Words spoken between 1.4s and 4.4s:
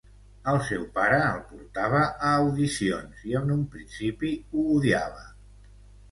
portava a audicions i en un principi